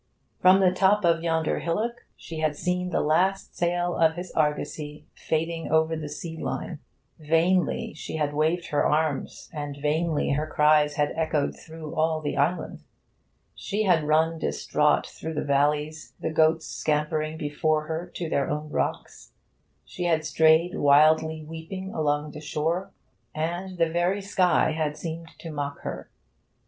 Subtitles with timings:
[0.39, 5.05] From the top of yonder hillock she had seen the last sail of his argosy
[5.13, 6.79] fading over the sea line.
[7.19, 12.35] Vainly she had waved her arms, and vainly her cries had echoed through all the
[12.35, 12.81] island.
[13.53, 18.71] She had run distraught through the valleys, the goats scampering before her to their own
[18.71, 19.33] rocks.
[19.85, 22.89] She had strayed, wildly weeping, along the shore,
[23.35, 26.09] and the very sky had seemed to mock her.